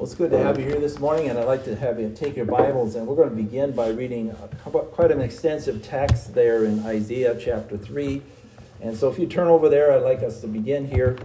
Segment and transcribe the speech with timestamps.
[0.00, 2.10] Well, it's good to have you here this morning, and I'd like to have you
[2.16, 6.32] take your Bibles, and we're going to begin by reading a, quite an extensive text
[6.32, 8.22] there in Isaiah chapter 3.
[8.80, 11.18] And so, if you turn over there, I'd like us to begin here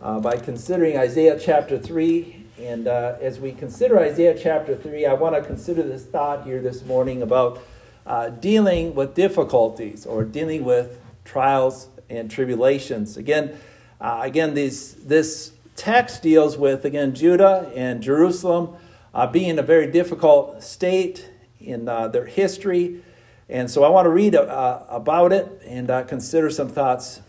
[0.00, 2.46] uh, by considering Isaiah chapter 3.
[2.60, 6.62] And uh, as we consider Isaiah chapter 3, I want to consider this thought here
[6.62, 7.60] this morning about
[8.06, 13.16] uh, dealing with difficulties or dealing with trials and tribulations.
[13.16, 13.58] Again,
[14.00, 15.50] uh, again, these, this
[15.80, 18.76] text deals with, again, Judah and Jerusalem
[19.14, 23.02] uh, being a very difficult state in uh, their history.
[23.48, 27.22] And so I want to read uh, about it and uh, consider some thoughts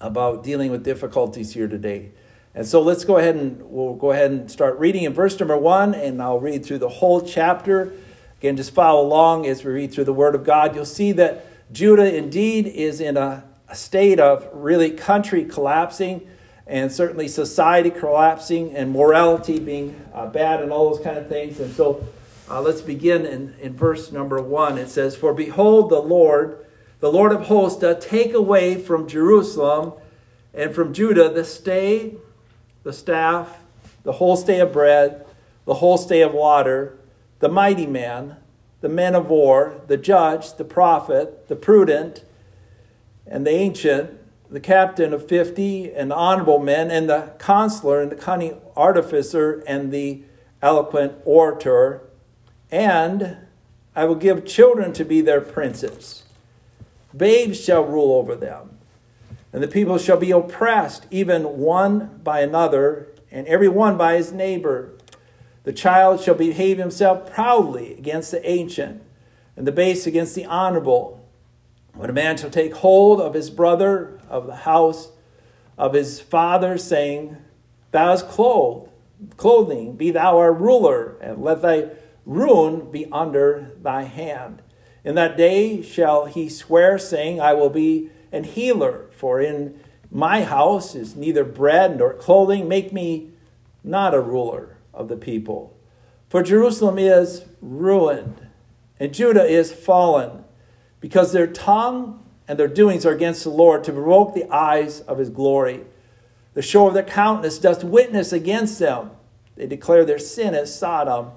[0.00, 2.12] about dealing with difficulties here today.
[2.54, 5.58] And so let's go ahead and we'll go ahead and start reading in verse number
[5.58, 7.92] one, and I'll read through the whole chapter.
[8.38, 10.74] Again, just follow along as we read through the Word of God.
[10.74, 16.26] You'll see that Judah indeed is in a, a state of really country collapsing
[16.70, 21.58] and certainly society collapsing and morality being uh, bad and all those kind of things.
[21.58, 22.06] And so
[22.48, 24.78] uh, let's begin in, in verse number one.
[24.78, 26.64] It says, For behold, the Lord,
[27.00, 29.94] the Lord of hosts, doth take away from Jerusalem
[30.54, 32.14] and from Judah the stay,
[32.84, 33.58] the staff,
[34.04, 35.26] the whole stay of bread,
[35.64, 36.96] the whole stay of water,
[37.40, 38.36] the mighty man,
[38.80, 42.24] the men of war, the judge, the prophet, the prudent,
[43.26, 44.19] and the ancient
[44.50, 49.92] the captain of 50 and honorable men, and the consular and the cunning artificer and
[49.92, 50.22] the
[50.60, 52.02] eloquent orator.
[52.70, 53.36] And
[53.94, 56.24] I will give children to be their princes.
[57.16, 58.78] Babes shall rule over them.
[59.52, 64.32] And the people shall be oppressed, even one by another, and every one by his
[64.32, 64.92] neighbor.
[65.64, 69.02] The child shall behave himself proudly against the ancient,
[69.56, 71.19] and the base against the honorable.
[71.94, 75.10] When a man shall take hold of his brother, of the house
[75.76, 77.36] of his father, saying,
[77.90, 78.90] Thou hast clothed,
[79.36, 81.90] clothing, be thou our ruler, and let thy
[82.24, 84.62] ruin be under thy hand.
[85.04, 89.80] In that day shall he swear, saying, I will be an healer, for in
[90.10, 92.68] my house is neither bread nor clothing.
[92.68, 93.30] Make me
[93.82, 95.76] not a ruler of the people.
[96.28, 98.48] For Jerusalem is ruined,
[98.98, 100.39] and Judah is fallen
[101.00, 105.18] because their tongue and their doings are against the Lord to provoke the eyes of
[105.18, 105.84] his glory.
[106.54, 109.12] The show of their countenance doth witness against them.
[109.56, 111.30] They declare their sin as Sodom.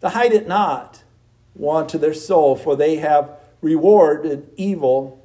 [0.00, 1.02] to hide it not,
[1.54, 5.24] one to their soul, for they have rewarded evil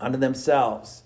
[0.00, 1.02] unto themselves.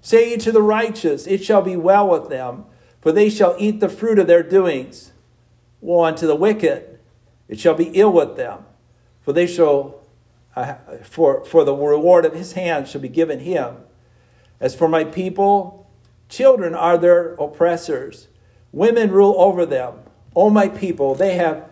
[0.00, 2.64] Say ye to the righteous, it shall be well with them,
[3.00, 5.12] for they shall eat the fruit of their doings.
[5.80, 6.98] Woe unto the wicked,
[7.48, 8.64] it shall be ill with them,
[9.20, 10.03] for they shall
[11.02, 13.76] for, for the reward of his hand shall be given him.
[14.60, 15.90] As for my people,
[16.28, 18.28] children are their oppressors,
[18.72, 20.00] women rule over them.
[20.36, 21.68] O my people, they have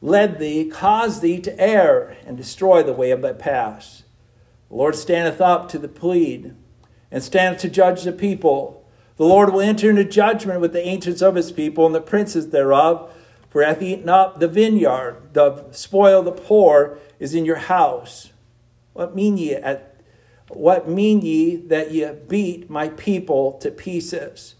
[0.00, 4.04] led thee, caused thee to err, and destroy the way of thy paths.
[4.68, 6.54] The Lord standeth up to the plead,
[7.10, 8.84] and standeth to judge the people.
[9.16, 12.50] The Lord will enter into judgment with the ancients of his people and the princes
[12.50, 13.12] thereof,
[13.48, 18.32] for hath eaten up the vineyard, the spoil the poor, is in your house.
[18.92, 19.96] What mean ye at
[20.48, 24.56] what mean ye that ye beat my people to pieces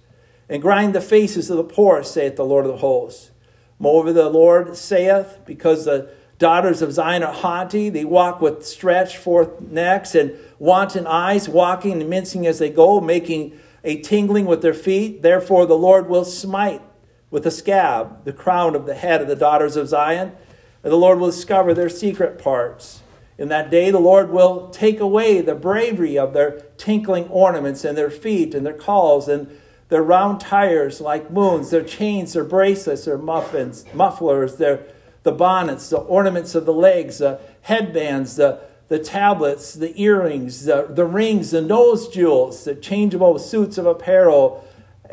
[0.48, 3.32] and grind the faces of the poor, saith the Lord of the hosts?
[3.78, 6.08] Moreover, the Lord saith, because the
[6.38, 12.00] daughters of Zion are haughty, they walk with stretched forth necks and wanton eyes, walking
[12.00, 15.20] and mincing as they go, making a tingling with their feet.
[15.20, 16.80] Therefore, the Lord will smite
[17.30, 20.32] with a scab the crown of the head of the daughters of Zion
[20.84, 23.00] and the Lord will discover their secret parts.
[23.36, 27.98] In that day, the Lord will take away the bravery of their tinkling ornaments and
[27.98, 29.48] their feet and their cauls and
[29.88, 34.86] their round tires like moons, their chains, their bracelets, their muffins, mufflers, their
[35.24, 40.86] the bonnets, the ornaments of the legs, the headbands, the, the tablets, the earrings, the,
[40.88, 44.62] the rings, the nose jewels, the changeable suits of apparel,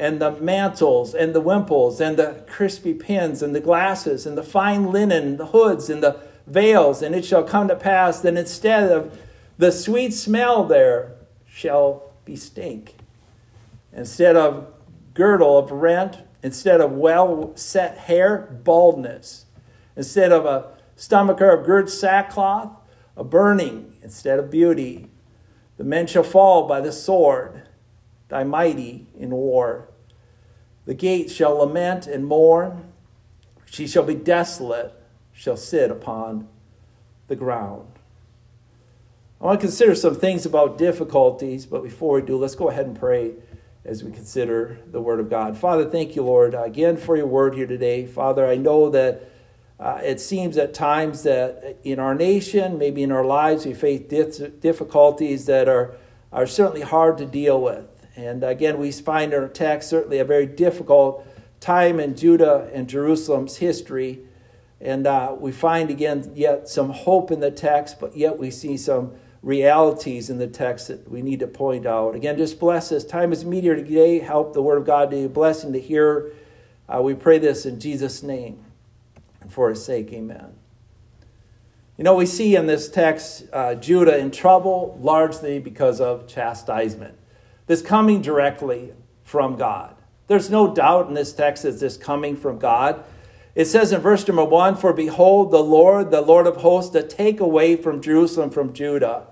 [0.02, 4.42] and the mantles and the wimples and the crispy pins and the glasses and the
[4.42, 7.04] fine linen, the hoods and the veils.
[7.04, 9.20] And it shall come to pass that instead of
[9.60, 11.14] the sweet smell there
[11.46, 12.96] shall be stink.
[13.94, 14.74] Instead of
[15.14, 19.46] girdle of rent, instead of well set hair, baldness.
[19.96, 22.72] Instead of a stomacher of girt sackcloth,
[23.16, 25.12] a burning instead of beauty.
[25.78, 27.68] The men shall fall by the sword
[28.30, 29.90] thy mighty in war.
[30.86, 32.92] The gates shall lament and mourn.
[33.66, 34.94] She shall be desolate,
[35.32, 36.48] shall sit upon
[37.28, 37.88] the ground.
[39.40, 42.86] I want to consider some things about difficulties, but before we do, let's go ahead
[42.86, 43.34] and pray
[43.84, 45.58] as we consider the Word of God.
[45.58, 48.06] Father, thank you, Lord, again for your word here today.
[48.06, 49.32] Father, I know that
[49.80, 54.02] uh, it seems at times that in our nation, maybe in our lives, we face
[54.60, 55.96] difficulties that are,
[56.32, 57.88] are certainly hard to deal with.
[58.16, 61.26] And again, we find in our text certainly a very difficult
[61.60, 64.20] time in Judah and Jerusalem's history.
[64.82, 68.78] And uh, we find again yet some hope in the text, but yet we see
[68.78, 72.16] some realities in the text that we need to point out.
[72.16, 73.04] Again, just bless us.
[73.04, 74.20] Time is meteor today.
[74.20, 76.32] Help the Word of God to be a blessing to hear.
[76.88, 78.64] Uh, we pray this in Jesus' name
[79.40, 80.12] and for His sake.
[80.14, 80.56] Amen.
[81.98, 87.16] You know, we see in this text uh, Judah in trouble largely because of chastisement.
[87.68, 88.94] This coming directly
[89.24, 89.96] from God.
[90.28, 93.04] There's no doubt in this text that this coming from God.
[93.54, 97.04] It says in verse number one, For behold, the Lord, the Lord of hosts, to
[97.04, 99.28] take away from Jerusalem, from Judah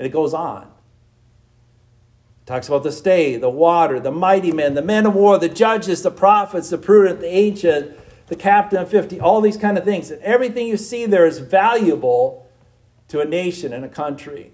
[0.00, 0.62] and it goes on.
[0.62, 5.46] It talks about the stay, the water, the mighty men, the men of war, the
[5.46, 9.84] judges, the prophets, the prudent, the ancient, the captain of 50, all these kind of
[9.84, 10.10] things.
[10.10, 12.50] And everything you see there is valuable
[13.08, 14.52] to a nation and a country.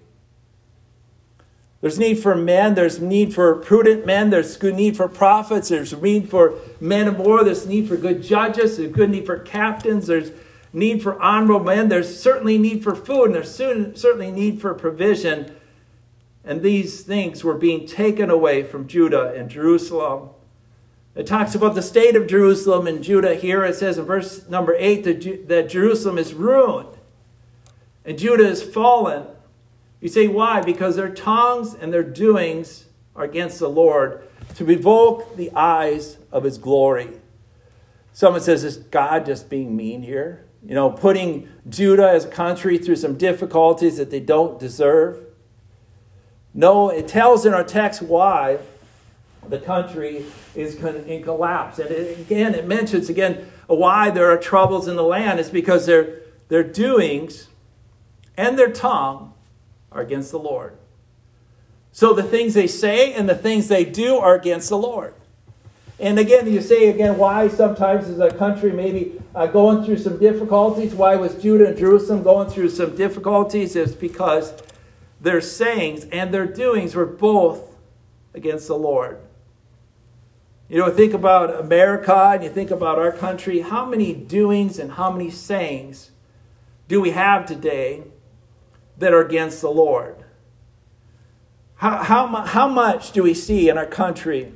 [1.87, 5.93] There's need for men, there's need for prudent men, there's good need for prophets, there's
[5.93, 10.07] need for men of war, there's need for good judges, there's good need for captains,
[10.07, 10.31] there's
[10.73, 11.87] need for honorable men.
[11.87, 15.55] There's certainly need for food, and there's certainly need for provision.
[16.43, 20.31] And these things were being taken away from Judah and Jerusalem.
[21.15, 23.63] It talks about the state of Jerusalem and Judah here.
[23.63, 26.97] It says in verse number 8 that, that Jerusalem is ruined
[28.03, 29.27] and Judah is fallen.
[30.01, 30.61] You say, why?
[30.61, 32.85] Because their tongues and their doings
[33.15, 37.19] are against the Lord to revoke the eyes of his glory.
[38.13, 40.47] Someone says, Is God just being mean here?
[40.67, 45.23] you know, putting Judah as a country through some difficulties that they don't deserve.
[46.53, 48.59] No, it tells in our text why
[49.47, 51.79] the country is in collapse.
[51.79, 55.85] And it, again, it mentions again why there are troubles in the land is because
[55.85, 56.19] their,
[56.49, 57.47] their doings
[58.35, 59.33] and their tongue
[59.91, 60.77] are against the Lord.
[61.91, 65.13] So the things they say and the things they do are against the Lord.
[65.99, 70.19] And again, you say again, why sometimes is a country maybe uh, going through some
[70.19, 70.93] difficulties?
[70.93, 73.75] Why was Judah and Jerusalem going through some difficulties?
[73.75, 74.53] It's because
[75.19, 77.75] their sayings and their doings were both
[78.35, 79.19] against the Lord.
[80.69, 83.61] You know, think about America and you think about our country.
[83.61, 86.11] How many doings and how many sayings
[86.87, 88.03] do we have today
[88.97, 90.15] that are against the Lord?
[91.75, 94.53] How, how, how much do we see in our country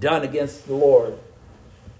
[0.00, 1.18] done against the Lord.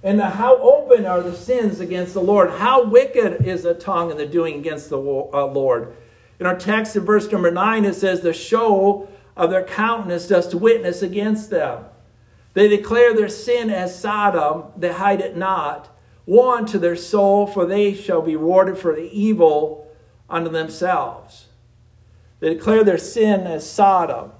[0.03, 2.51] And how open are the sins against the Lord?
[2.51, 5.97] How wicked is the tongue and the doing against the uh, Lord?
[6.39, 10.55] In our text in verse number 9, it says, The show of their countenance does
[10.55, 11.85] witness against them.
[12.55, 15.95] They declare their sin as Sodom, they hide it not.
[16.27, 19.89] Woe unto their soul, for they shall be rewarded for the evil
[20.31, 21.47] unto themselves.
[22.41, 24.33] They declare their sin as Sodom.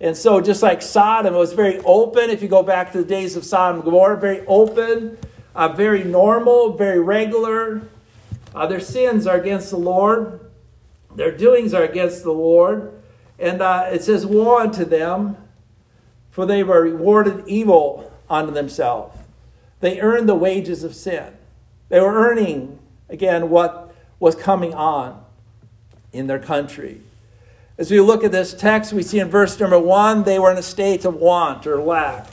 [0.00, 2.28] And so, just like Sodom, it was very open.
[2.28, 5.16] If you go back to the days of Sodom and Gomorrah, very open,
[5.54, 7.82] uh, very normal, very regular.
[8.54, 10.40] Uh, their sins are against the Lord,
[11.14, 12.92] their doings are against the Lord.
[13.38, 15.36] And uh, it says, Woe unto them,
[16.30, 19.18] for they were rewarded evil unto themselves.
[19.80, 21.34] They earned the wages of sin.
[21.88, 22.78] They were earning,
[23.08, 25.22] again, what was coming on
[26.12, 27.02] in their country.
[27.78, 30.56] As we look at this text, we see in verse number one, they were in
[30.56, 32.26] a state of want or lack.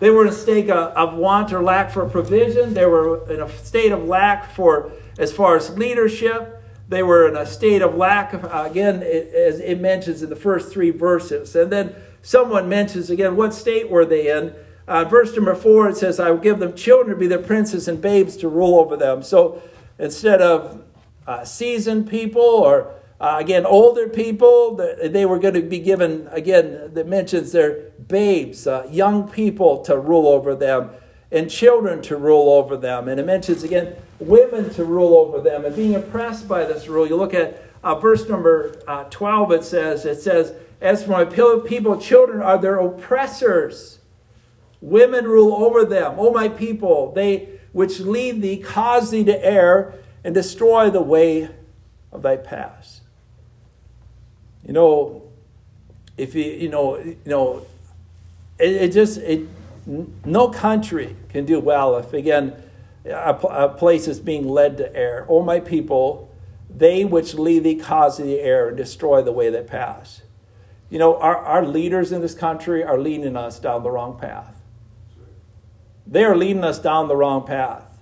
[0.00, 2.74] They were in a state of want or lack for provision.
[2.74, 6.60] They were in a state of lack for as far as leadership.
[6.88, 10.72] They were in a state of lack, of, again, as it mentions in the first
[10.72, 11.54] three verses.
[11.54, 14.52] And then someone mentions again, what state were they in?
[14.88, 17.86] Uh, verse number four, it says, I will give them children to be their princes
[17.86, 19.22] and babes to rule over them.
[19.22, 19.62] So
[20.00, 20.82] instead of
[21.24, 26.90] uh, seasoned people or uh, again, older people, they were going to be given, again,
[26.92, 30.90] that mentions their babes, uh, young people to rule over them,
[31.30, 33.06] and children to rule over them.
[33.06, 37.06] And it mentions, again, women to rule over them and being oppressed by this rule.
[37.06, 41.24] You look at uh, verse number uh, 12, it says, it says, As for my
[41.24, 44.00] people, children are their oppressors.
[44.80, 46.16] Women rule over them.
[46.18, 51.50] O my people, they which lead thee cause thee to err and destroy the way
[52.10, 53.01] of thy paths.
[54.66, 55.22] You know,
[56.16, 57.66] if you you know you know,
[58.58, 59.48] it, it just it
[59.86, 62.54] no country can do well if again
[63.04, 65.26] a, a place is being led to err.
[65.28, 66.30] O my people,
[66.70, 70.22] they which lead thee cause thee err and destroy the way that pass.
[70.88, 74.54] You know, our, our leaders in this country are leading us down the wrong path.
[76.06, 77.98] They are leading us down the wrong path.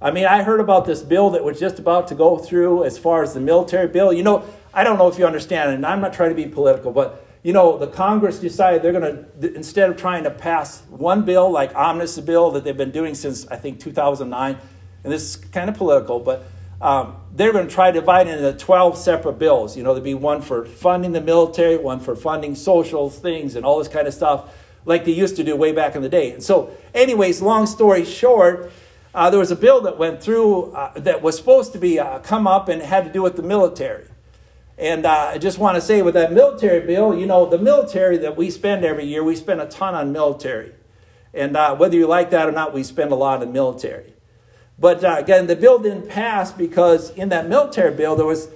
[0.00, 2.98] I mean, I heard about this bill that was just about to go through as
[2.98, 4.12] far as the military bill.
[4.12, 4.44] You know,
[4.76, 7.54] I don't know if you understand, and I'm not trying to be political, but you
[7.54, 11.74] know, the Congress decided they're going to, instead of trying to pass one bill like
[11.74, 14.58] omnibus bill that they've been doing since I think 2009,
[15.02, 16.44] and this is kind of political, but
[16.82, 19.78] um, they're going to try to divide it into 12 separate bills.
[19.78, 23.64] You know, there'd be one for funding the military, one for funding social things, and
[23.64, 24.54] all this kind of stuff,
[24.84, 26.32] like they used to do way back in the day.
[26.32, 28.70] And so, anyways, long story short,
[29.14, 32.18] uh, there was a bill that went through uh, that was supposed to be uh,
[32.18, 34.04] come up and had to do with the military.
[34.78, 38.18] And uh, I just want to say with that military bill, you know, the military
[38.18, 40.72] that we spend every year, we spend a ton on military.
[41.32, 44.12] And uh, whether you like that or not, we spend a lot on military.
[44.78, 48.48] But uh, again, the bill didn't pass because in that military bill, there was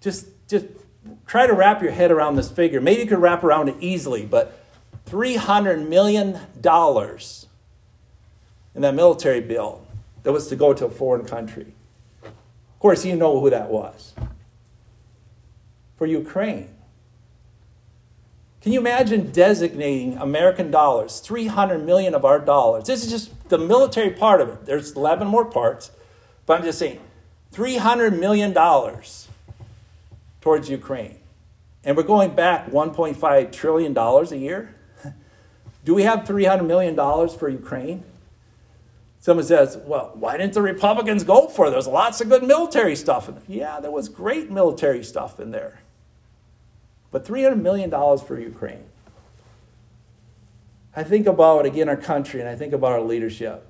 [0.00, 0.66] just, just
[1.26, 2.80] try to wrap your head around this figure.
[2.80, 4.58] Maybe you could wrap around it easily, but
[5.06, 6.40] $300 million
[8.74, 9.86] in that military bill
[10.24, 11.74] that was to go to a foreign country.
[12.24, 14.14] Of course, you know who that was.
[15.98, 16.70] For Ukraine.
[18.62, 22.86] Can you imagine designating American dollars, 300 million of our dollars?
[22.86, 24.66] This is just the military part of it.
[24.66, 25.90] There's 11 more parts,
[26.46, 27.00] but I'm just saying
[27.52, 29.28] 300 million dollars
[30.40, 31.18] towards Ukraine.
[31.84, 34.74] And we're going back 1.5 trillion dollars a year.
[35.84, 38.04] Do we have 300 million dollars for Ukraine?
[39.20, 41.70] Someone says, well, why didn't the Republicans go for it?
[41.70, 43.44] There's lots of good military stuff in there.
[43.48, 45.80] Yeah, there was great military stuff in there.
[47.10, 48.84] But $300 million for Ukraine.
[50.94, 53.66] I think about, again, our country and I think about our leadership.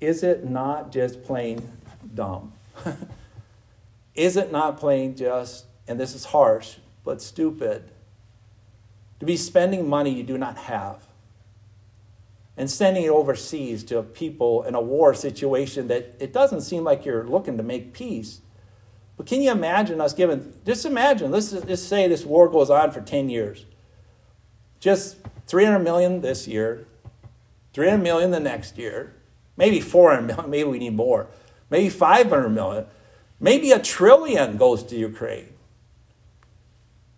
[0.00, 1.70] Is it not just plain
[2.14, 2.52] dumb?
[4.14, 7.90] is it not plain just, and this is harsh, but stupid,
[9.20, 11.06] to be spending money you do not have?
[12.56, 17.04] and sending it overseas to people in a war situation that it doesn't seem like
[17.04, 18.40] you're looking to make peace.
[19.16, 22.90] But can you imagine us giving, just imagine, let's just say this war goes on
[22.90, 23.64] for 10 years.
[24.80, 26.86] Just 300 million this year,
[27.74, 29.14] 300 million the next year,
[29.56, 31.28] maybe 400 million, maybe we need more,
[31.70, 32.86] maybe 500 million,
[33.38, 35.50] maybe a trillion goes to Ukraine.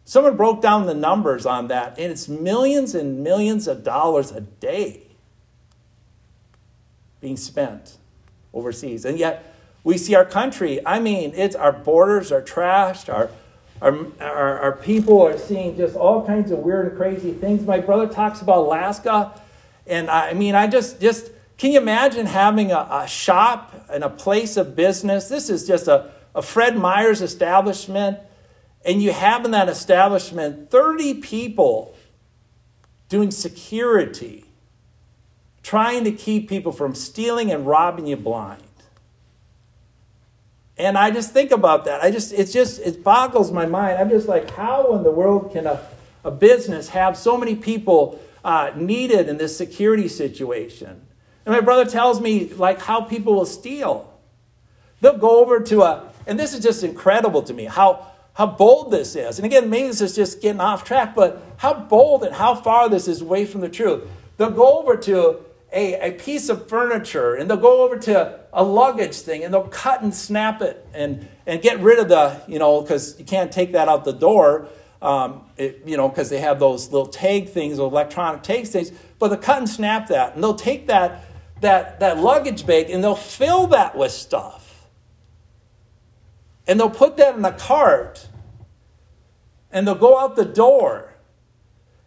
[0.04, 4.40] Someone broke down the numbers on that, and it's millions and millions of dollars a
[4.40, 5.02] day
[7.20, 7.96] being spent
[8.54, 9.04] overseas.
[9.04, 9.55] And yet,
[9.86, 13.30] we see our country, I mean, it's our borders are trashed, our,
[13.80, 17.64] our, our, our, people are seeing just all kinds of weird and crazy things.
[17.64, 19.40] My brother talks about Alaska,
[19.86, 24.10] and I mean, I just, just can you imagine having a, a shop and a
[24.10, 25.28] place of business?
[25.28, 28.18] This is just a, a Fred Meyer's establishment,
[28.84, 31.96] and you have in that establishment 30 people
[33.08, 34.46] doing security
[35.62, 38.65] trying to keep people from stealing and robbing you blind.
[40.78, 42.02] And I just think about that.
[42.02, 43.98] I just, it's just, it boggles my mind.
[43.98, 45.86] I'm just like, how in the world can a,
[46.22, 51.06] a business have so many people uh, needed in this security situation?
[51.46, 54.12] And my brother tells me, like, how people will steal.
[55.00, 58.90] They'll go over to a, and this is just incredible to me, how, how bold
[58.90, 59.38] this is.
[59.38, 62.90] And again, maybe this is just getting off track, but how bold and how far
[62.90, 64.06] this is away from the truth.
[64.36, 65.38] They'll go over to
[65.72, 69.68] a, a piece of furniture and they'll go over to a luggage thing and they'll
[69.68, 73.52] cut and snap it and, and get rid of the, you know, because you can't
[73.52, 74.68] take that out the door,
[75.02, 79.28] um, it, you know, because they have those little tag things, electronic tag things, but
[79.28, 81.26] they'll cut and snap that and they'll take that,
[81.60, 84.88] that, that luggage bag and they'll fill that with stuff.
[86.66, 88.26] And they'll put that in a cart
[89.70, 91.12] and they'll go out the door.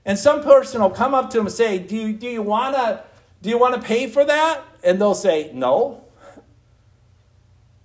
[0.04, 2.76] And some person will come up to them and say, Do you, do you want
[2.76, 3.04] to
[3.42, 4.64] do you want to pay for that?
[4.84, 6.04] And they'll say, No.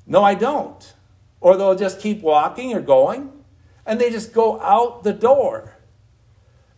[0.07, 0.95] No, I don't.
[1.41, 3.33] Or they'll just keep walking or going,
[3.87, 5.77] and they just go out the door.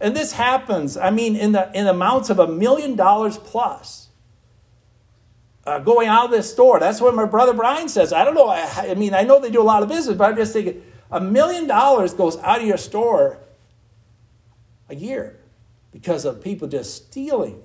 [0.00, 4.08] And this happens, I mean, in, the, in amounts of a million dollars plus.
[5.64, 6.78] Uh, going out of this store.
[6.78, 8.12] That's what my brother Brian says.
[8.12, 8.48] I don't know.
[8.48, 10.80] I, I mean, I know they do a lot of business, but I'm just thinking
[11.10, 13.38] a million dollars goes out of your store
[14.88, 15.40] a year
[15.90, 17.62] because of people just stealing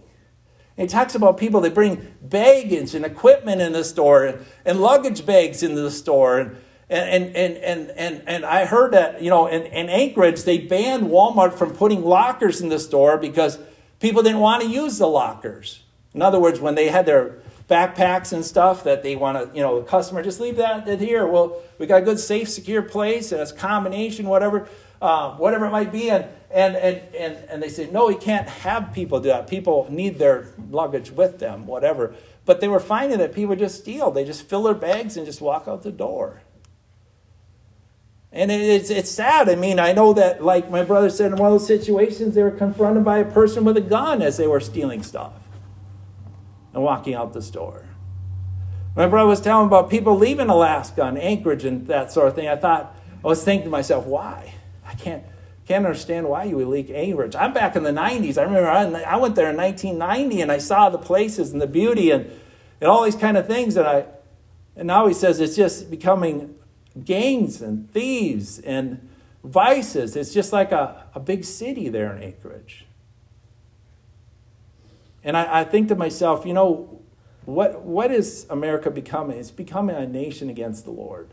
[0.77, 5.25] he talks about people that bring baggage and equipment in the store and, and luggage
[5.25, 6.39] bags into the store.
[6.39, 6.57] And,
[6.89, 11.03] and, and, and, and, and I heard that, you know, in, in Anchorage, they banned
[11.03, 13.59] Walmart from putting lockers in the store because
[13.99, 15.83] people didn't want to use the lockers.
[16.13, 19.61] In other words, when they had their backpacks and stuff that they want to, you
[19.63, 21.25] know, the customer just leave that here.
[21.25, 24.67] Well, we got a good, safe, secure place and it's combination, whatever.
[25.01, 26.09] Uh, whatever it might be.
[26.09, 29.49] And, and, and, and, and they say, no, we can't have people do that.
[29.49, 32.13] People need their luggage with them, whatever.
[32.45, 34.11] But they were finding that people just steal.
[34.11, 36.41] They just fill their bags and just walk out the door.
[38.33, 39.49] And it's, it's sad.
[39.49, 42.43] I mean, I know that, like my brother said, in one of those situations, they
[42.43, 45.33] were confronted by a person with a gun as they were stealing stuff
[46.73, 47.87] and walking out the store.
[48.95, 52.47] My brother was telling about people leaving Alaska and Anchorage and that sort of thing.
[52.47, 54.53] I thought, I was thinking to myself, why?
[54.91, 55.23] I can't,
[55.65, 57.33] can't understand why you would leave Anchorage.
[57.33, 58.37] I'm back in the 90s.
[58.37, 61.67] I remember I, I went there in 1990 and I saw the places and the
[61.67, 62.29] beauty and,
[62.81, 63.77] and all these kind of things.
[63.77, 64.05] And, I,
[64.75, 66.55] and now he says it's just becoming
[67.05, 69.07] gangs and thieves and
[69.45, 70.17] vices.
[70.17, 72.85] It's just like a, a big city there in Anchorage.
[75.23, 77.01] And I, I think to myself, you know,
[77.45, 79.37] what, what is America becoming?
[79.37, 81.29] It's becoming a nation against the Lord.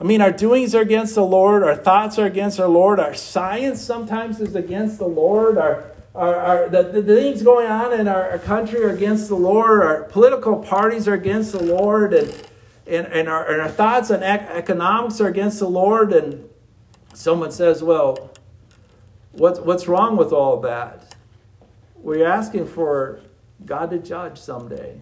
[0.00, 3.12] I mean, our doings are against the Lord, our thoughts are against our Lord, our
[3.12, 8.08] science sometimes is against the Lord, our, our, our the, the things going on in
[8.08, 12.32] our, our country are against the Lord, our political parties are against the Lord, and,
[12.86, 16.14] and, and, our, and our thoughts on ec- economics are against the Lord.
[16.14, 16.48] And
[17.12, 18.30] someone says, Well,
[19.32, 21.14] what's, what's wrong with all of that?
[21.96, 23.20] We're asking for
[23.66, 24.98] God to judge someday.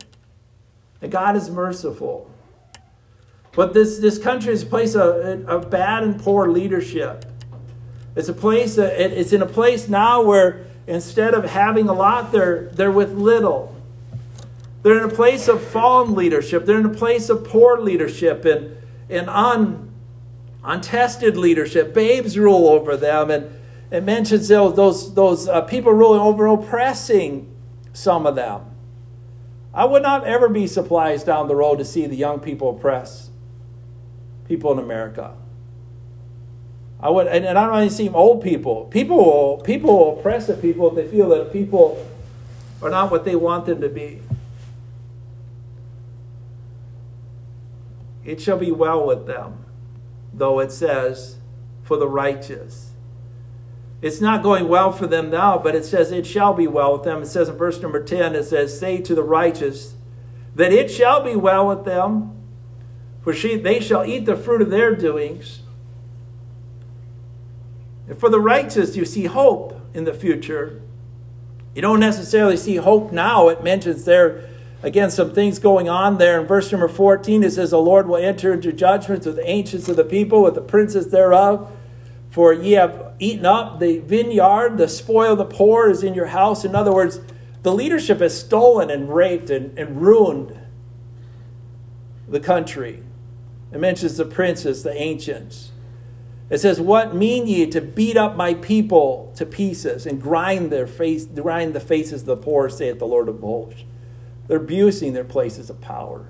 [1.01, 2.31] And God is merciful.
[3.53, 7.25] But this, this country is a place of, of bad and poor leadership.
[8.15, 12.69] It's a place it's in a place now where instead of having a lot, they're,
[12.73, 13.77] they're with little.
[14.83, 16.67] They're in a place of fallen leadership.
[16.67, 18.77] They're in a place of poor leadership and,
[19.09, 19.93] and un,
[20.65, 21.93] untested leadership.
[21.95, 23.31] Babes rule over them.
[23.31, 23.53] And
[23.91, 27.55] it mentions those, those, uh, people ruling over oppressing
[27.93, 28.63] some of them.
[29.75, 33.28] I would not ever be surprised down the road to see the young people oppress
[34.49, 35.37] people in America.
[37.01, 38.87] I would, and, and I don't even see old people.
[38.87, 42.05] People will, people will oppress the people if they feel that people
[42.83, 44.23] are not what they want them to be.
[48.25, 49.65] It shall be well with them,
[50.35, 51.39] though it says,
[51.83, 52.93] for the righteous.
[54.01, 57.05] It's not going well for them now, but it says it shall be well with
[57.05, 57.23] them.
[57.23, 59.95] It says in verse number 10, it says, Say to the righteous
[60.55, 62.38] that it shall be well with them,
[63.29, 65.61] for she, they shall eat the fruit of their doings.
[68.09, 70.81] And for the righteous, you see hope in the future.
[71.75, 73.49] You don't necessarily see hope now.
[73.49, 74.49] It mentions there,
[74.83, 76.41] again, some things going on there.
[76.41, 79.91] In verse number 14, it says, The Lord will enter into judgments with the ancients
[79.91, 81.71] of the people, with the princes thereof.
[82.31, 86.29] For ye have eaten up the vineyard, the spoil of the poor is in your
[86.29, 86.65] house.
[86.65, 87.21] In other words,
[87.63, 90.59] the leadership has stolen and raped and, and ruined
[92.27, 93.03] the country.
[93.73, 95.73] It mentions the princes, the ancients.
[96.51, 100.87] It says, What mean ye to beat up my people to pieces and grind their
[100.87, 103.85] face, grind the faces of the poor, saith the Lord of hosts.
[104.47, 106.27] They're abusing their places of power.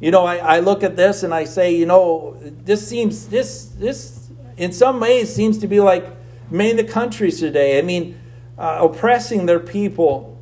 [0.00, 3.66] You know, I, I look at this and I say, you know, this seems, this,
[3.66, 6.06] this in some ways seems to be like
[6.50, 7.78] many of the countries today.
[7.78, 8.18] I mean,
[8.58, 10.38] uh, oppressing their people,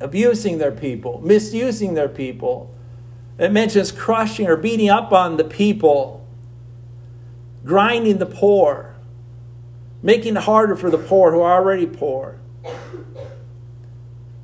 [0.00, 2.73] abusing their people, misusing their people.
[3.38, 6.26] It mentions crushing or beating up on the people,
[7.64, 8.94] grinding the poor,
[10.02, 12.38] making it harder for the poor who are already poor.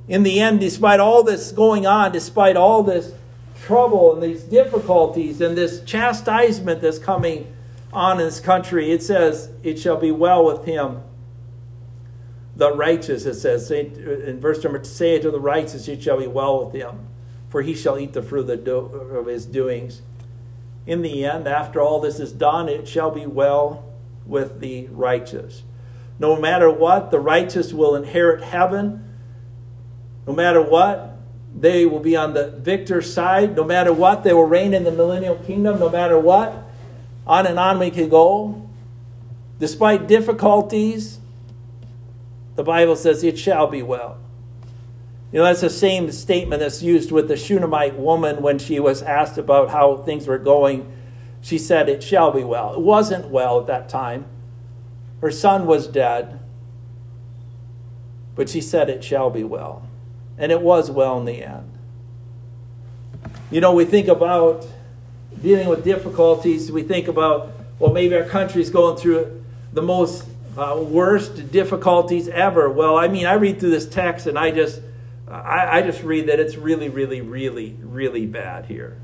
[0.08, 3.12] In the end, despite all this going on, despite all this
[3.60, 7.54] trouble and these difficulties and this chastisement that's coming
[7.92, 11.02] on in this country, it says, It shall be well with him.
[12.56, 16.64] The righteous, it says, in verse number, say to the righteous, it shall be well
[16.64, 17.06] with him,
[17.50, 20.00] for he shall eat the fruit of his doings.
[20.86, 23.84] In the end, after all this is done, it shall be well
[24.24, 25.64] with the righteous.
[26.18, 29.04] No matter what, the righteous will inherit heaven.
[30.26, 31.16] No matter what,
[31.54, 33.56] they will be on the victor's side.
[33.56, 35.80] No matter what, they will reign in the millennial kingdom.
[35.80, 36.54] No matter what,
[37.26, 38.68] on and on we can go.
[39.58, 41.18] Despite difficulties,
[42.54, 44.18] the Bible says it shall be well.
[45.32, 49.02] You know, that's the same statement that's used with the Shunammite woman when she was
[49.02, 50.92] asked about how things were going.
[51.40, 52.74] She said, It shall be well.
[52.74, 54.26] It wasn't well at that time.
[55.20, 56.40] Her son was dead.
[58.34, 59.86] But she said, It shall be well
[60.40, 61.70] and it was well in the end.
[63.50, 64.66] You know, we think about
[65.40, 70.82] dealing with difficulties, we think about, well, maybe our country's going through the most uh,
[70.82, 72.70] worst difficulties ever.
[72.70, 74.80] Well, I mean, I read through this text and I just,
[75.30, 78.98] I, I just read that it's really, really, really, really bad here.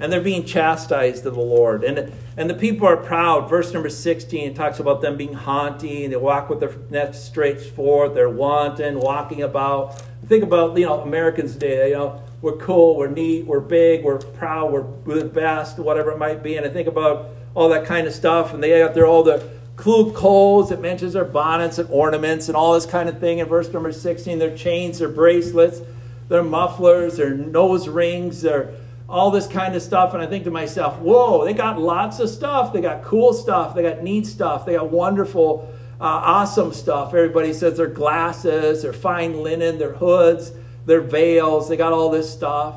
[0.00, 1.84] and they're being chastised of the Lord.
[1.84, 3.48] And, and the people are proud.
[3.48, 8.14] Verse number 16 talks about them being haughty, they walk with their necks straight forth,
[8.14, 10.02] they're wanton, walking about.
[10.26, 14.18] Think about, you know, Americans today, you know, we're cool, we're neat, we're big, we're
[14.18, 16.56] proud, we're the best, whatever it might be.
[16.56, 19.48] And I think about all that kind of stuff, and they got there all the
[19.76, 23.46] cool coals, It mentions their bonnets and ornaments and all this kind of thing in
[23.46, 24.38] verse number 16.
[24.38, 25.80] Their chains, their bracelets,
[26.28, 28.74] their mufflers, their nose rings, their
[29.08, 30.14] all this kind of stuff.
[30.14, 32.72] And I think to myself, whoa, they got lots of stuff.
[32.72, 33.74] They got cool stuff.
[33.74, 34.64] They got neat stuff.
[34.64, 37.08] They got wonderful, uh, awesome stuff.
[37.08, 40.52] Everybody says their glasses, their fine linen, their hoods,
[40.86, 41.68] their veils.
[41.68, 42.76] They got all this stuff.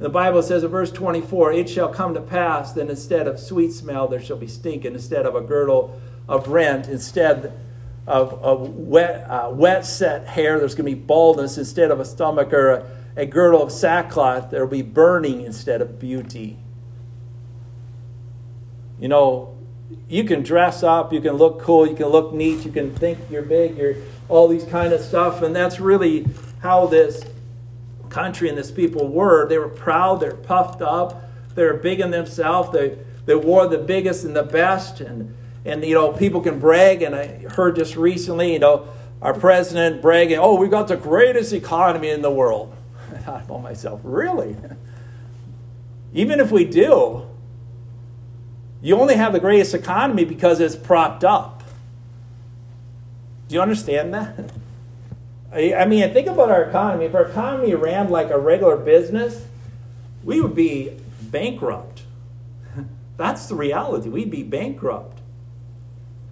[0.00, 3.70] The Bible says in verse 24, it shall come to pass that instead of sweet
[3.72, 7.52] smell, there shall be stink, and instead of a girdle of rent, instead
[8.06, 11.56] of, of wet, uh, wet set hair, there's going to be baldness.
[11.56, 12.86] Instead of a stomach or a
[13.16, 16.58] a girdle of sackcloth, there will be burning instead of beauty.
[18.98, 19.56] You know,
[20.08, 23.18] you can dress up, you can look cool, you can look neat, you can think
[23.30, 23.96] you're big, you're
[24.28, 26.26] all these kind of stuff, and that's really
[26.62, 27.22] how this
[28.10, 29.48] country and this people were.
[29.48, 31.22] They were proud, they're puffed up,
[31.54, 35.94] they're big in themselves, they, they wore the biggest and the best, and and you
[35.94, 38.88] know, people can brag, and I heard just recently, you know,
[39.20, 42.74] our president bragging, oh, we've got the greatest economy in the world.
[43.12, 44.56] I thought about myself, really?
[46.14, 47.26] Even if we do,
[48.82, 51.62] you only have the greatest economy because it's propped up.
[53.48, 54.52] Do you understand that?
[55.52, 57.06] I mean, think about our economy.
[57.06, 59.46] If our economy ran like a regular business,
[60.22, 62.02] we would be bankrupt.
[63.16, 64.08] That's the reality.
[64.08, 65.20] We'd be bankrupt.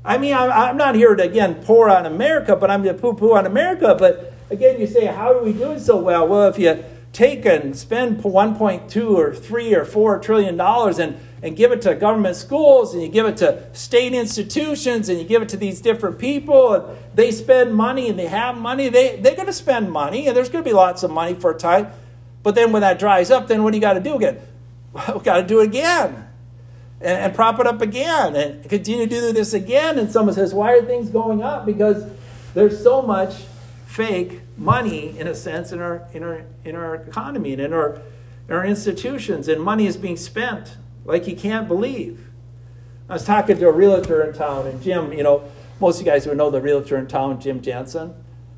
[0.04, 3.34] I mean, I'm not here to, again, pour on America, but I'm to poo poo
[3.34, 3.96] on America.
[3.98, 6.26] But again, you say, how do we do it so well?
[6.26, 6.84] Well, if you
[7.18, 11.92] take and spend 1.2 or 3 or 4 trillion dollars and, and give it to
[11.96, 15.80] government schools and you give it to state institutions and you give it to these
[15.80, 19.90] different people and they spend money and they have money, they, they're going to spend
[19.90, 21.88] money and there's going to be lots of money for a time.
[22.44, 24.38] But then when that dries up, then what do you got to do again?
[25.12, 26.24] we got to do it again.
[27.00, 29.98] And, and prop it up again and continue to do this again.
[29.98, 31.66] And someone says, Why are things going up?
[31.66, 32.04] Because
[32.54, 33.34] there's so much
[33.86, 38.02] fake money, in a sense, in our, in our, in our economy and in our,
[38.48, 42.28] in our institutions, and money is being spent like you can't believe.
[43.08, 45.44] I was talking to a realtor in town, and Jim, you know,
[45.80, 48.14] most of you guys would know the realtor in town, Jim Jensen.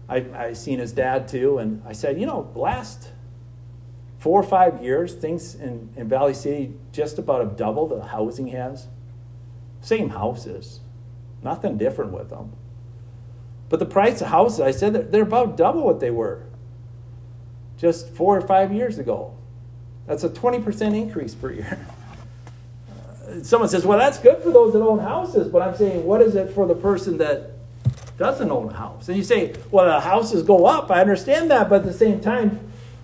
[0.09, 3.11] I, I seen his dad too, and I said, you know, last
[4.19, 8.49] four or five years, things in, in Valley City just about have doubled the housing
[8.49, 8.89] has.
[9.83, 10.81] Same houses,
[11.43, 12.53] nothing different with them.
[13.71, 16.43] But the price of houses, I said, they're about double what they were
[17.79, 19.35] just four or five years ago.
[20.07, 21.87] That's a 20% increase per year.
[23.43, 25.49] Someone says, well, that's good for those that own houses.
[25.49, 27.53] But I'm saying, what is it for the person that
[28.19, 29.09] doesn't own a house?
[29.09, 30.91] And you say, well, the houses go up.
[30.91, 31.71] I understand that.
[31.71, 32.59] But at the same time,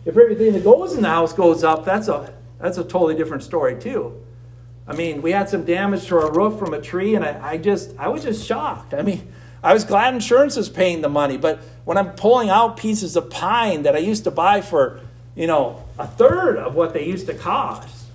[0.05, 3.45] if everything that goes in the house goes up, that's a, that's a totally different
[3.45, 4.21] story, too.
[4.89, 7.57] I mean, we had some damage to our roof from a tree, and I, I
[7.57, 8.95] just, I was just shocked.
[8.95, 12.77] I mean, I was glad insurance was paying the money, but when I'm pulling out
[12.77, 15.01] pieces of pine that I used to buy for,
[15.35, 18.07] you know, a third of what they used to cost,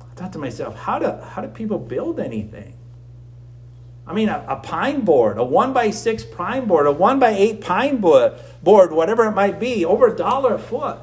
[0.00, 2.74] I thought to myself, how do, how do people build anything?
[4.06, 7.30] I mean, a, a pine board, a one by six pine board, a one by
[7.30, 10.98] eight pine board, board, whatever it might be, over a dollar a foot.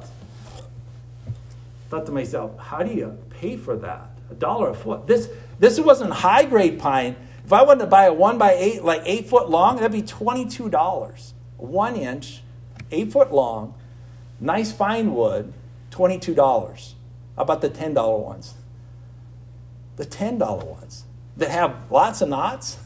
[1.25, 4.09] I thought to myself, how do you pay for that?
[4.29, 5.07] A dollar a foot.
[5.07, 7.15] This this wasn't high grade pine.
[7.49, 10.03] If I wanted to buy a one by eight, like eight foot long, that'd be
[10.03, 11.33] $22.
[11.57, 12.43] One inch,
[12.91, 13.73] eight foot long,
[14.39, 15.51] nice fine wood,
[15.89, 16.35] $22.
[17.35, 18.53] How about the $10 ones?
[19.95, 21.05] The $10 ones
[21.37, 22.77] that have lots of knots,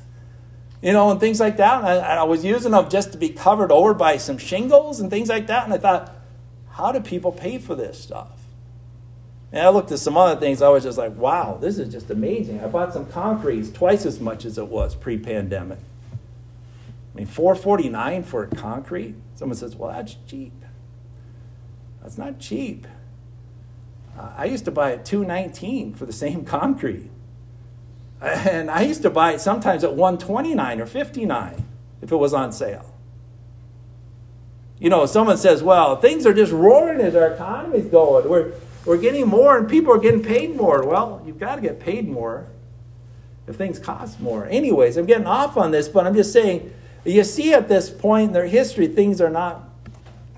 [0.82, 1.80] you know, and things like that.
[1.80, 5.10] And I, I was using them just to be covered over by some shingles and
[5.10, 5.66] things like that.
[5.66, 6.16] And I thought,
[6.70, 8.43] how do people pay for this stuff?
[9.54, 12.10] And I looked at some other things, I was just like, wow, this is just
[12.10, 12.60] amazing.
[12.60, 15.78] I bought some concretes twice as much as it was pre pandemic.
[17.14, 19.14] I mean, 449 for concrete.
[19.36, 20.54] Someone says, well, that's cheap.
[22.02, 22.88] That's not cheap.
[24.18, 27.12] Uh, I used to buy at 219 for the same concrete.
[28.20, 31.66] And I used to buy it sometimes at 129 or 59
[32.02, 32.90] if it was on sale.
[34.80, 38.28] You know, someone says, well, things are just roaring as our economy's going.
[38.28, 38.54] We're,
[38.86, 40.86] we're getting more and people are getting paid more.
[40.86, 42.48] Well, you've got to get paid more
[43.48, 44.46] if things cost more.
[44.48, 46.74] Anyways, I'm getting off on this, but I'm just saying,
[47.06, 49.70] you see at this point in their history, things are not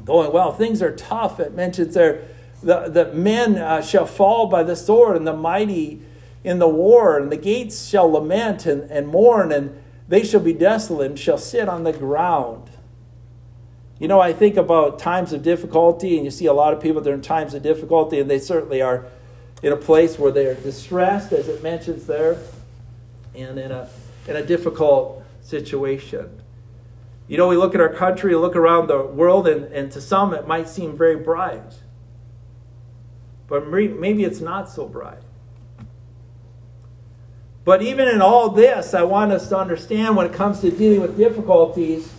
[0.03, 0.51] going well.
[0.51, 1.39] Things are tough.
[1.39, 2.25] It mentions there
[2.65, 6.01] the, the men uh, shall fall by the sword, and the mighty
[6.43, 10.53] in the war, and the gates shall lament and, and mourn, and they shall be
[10.53, 12.69] desolate and shall sit on the ground.
[13.97, 17.01] You know, I think about times of difficulty, and you see a lot of people
[17.01, 19.05] that are in times of difficulty, and they certainly are
[19.63, 22.38] in a place where they're distressed, as it mentions there,
[23.34, 23.89] and in a,
[24.27, 26.41] in a difficult situation.
[27.27, 30.34] You know, we look at our country, look around the world, and, and to some
[30.34, 31.79] it might seem very bright.
[33.47, 35.21] But maybe it's not so bright.
[37.63, 41.01] But even in all this, I want us to understand when it comes to dealing
[41.01, 42.14] with difficulties,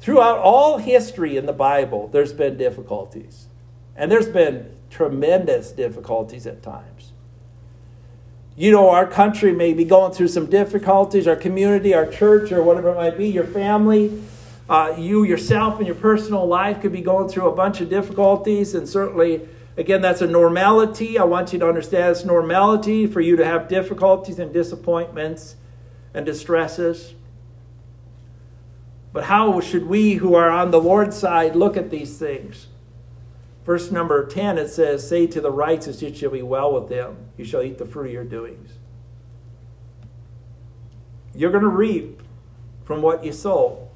[0.00, 3.46] throughout all history in the Bible, there's been difficulties.
[3.96, 7.12] And there's been tremendous difficulties at times.
[8.56, 12.62] You know, our country may be going through some difficulties, our community, our church, or
[12.62, 14.22] whatever it might be, your family,
[14.68, 18.74] uh, you yourself and your personal life could be going through a bunch of difficulties,
[18.74, 21.18] and certainly, again, that's a normality.
[21.18, 25.56] I want you to understand it's normality for you to have difficulties and disappointments
[26.14, 27.14] and distresses.
[29.12, 32.68] But how should we who are on the Lord's side look at these things?
[33.64, 37.16] Verse number 10, it says, Say to the righteous, it shall be well with them.
[37.36, 38.72] You shall eat the fruit of your doings.
[41.34, 42.22] You're going to reap
[42.84, 43.88] from what you sow.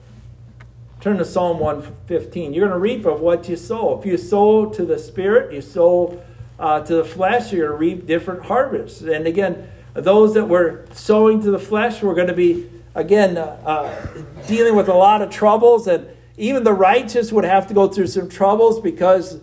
[1.00, 2.55] Turn to Psalm 115.
[2.55, 3.98] You're going to reap of what you sow.
[3.98, 6.22] If you sow to the spirit, you sow
[6.59, 9.00] uh, to the flesh, you're going to reap different harvests.
[9.03, 13.61] And again, those that were sowing to the flesh were going to be, again, uh,
[13.64, 15.87] uh, dealing with a lot of troubles.
[15.87, 19.40] And even the righteous would have to go through some troubles because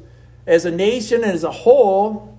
[0.48, 2.38] as a nation and as a whole,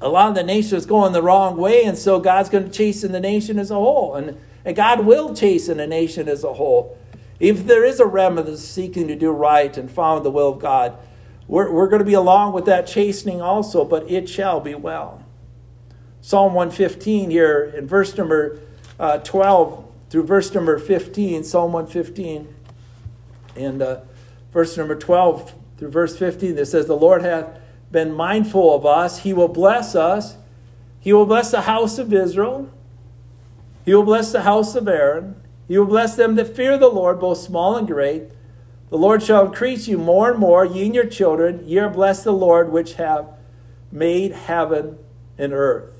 [0.00, 2.70] a lot of the nation is going the wrong way, and so God's going to
[2.70, 4.14] chasten the nation as a whole.
[4.14, 6.98] And, and God will chasten a nation as a whole.
[7.40, 10.58] If there is a remnant that's seeking to do right and follow the will of
[10.58, 10.96] God,
[11.48, 15.24] we're, we're going to be along with that chastening also, but it shall be well.
[16.20, 18.60] Psalm 115 here in verse number
[18.98, 22.54] uh, 12 through verse number 15, Psalm 115,
[23.56, 24.00] and uh,
[24.52, 27.58] verse number 12 through verse 15 that says, The Lord hath
[27.90, 29.20] been mindful of us.
[29.20, 30.36] He will bless us.
[31.00, 32.70] He will bless the house of Israel.
[33.84, 35.40] He will bless the house of Aaron.
[35.68, 38.24] He will bless them that fear the Lord, both small and great.
[38.90, 41.62] The Lord shall increase you more and more, ye and your children.
[41.66, 43.28] Ye are blessed the Lord, which have
[43.90, 44.98] made heaven
[45.38, 45.95] and earth.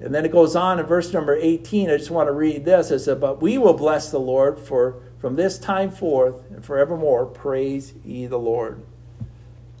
[0.00, 1.90] And then it goes on in verse number 18.
[1.90, 2.90] I just want to read this.
[2.90, 7.26] It said, But we will bless the Lord for from this time forth and forevermore,
[7.26, 8.82] praise ye the Lord.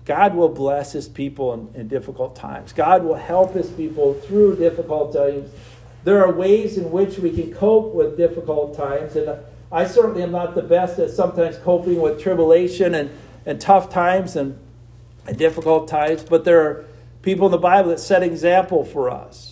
[0.04, 2.72] God will bless his people in, in, difficult times.
[2.72, 5.50] God will help his people through difficult times.
[6.04, 9.16] There are ways in which we can cope with difficult times.
[9.16, 9.38] And
[9.72, 13.10] I certainly am not the best at sometimes coping with tribulation and,
[13.46, 14.58] and tough times and,
[15.26, 16.84] and difficult times, but there are
[17.22, 19.49] people in the Bible that set example for us.